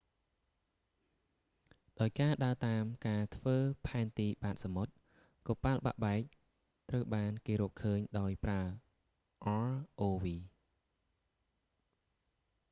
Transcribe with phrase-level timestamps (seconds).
[1.99, 4.93] ដោយការដើរតាមការធ្វើផែនទីបាតសមុទ្រ
[5.47, 6.21] កប៉ាល់បាក់បែក
[6.89, 8.61] ត្រូវបានគេរកឃើញដោយប្រើ
[9.47, 10.27] rov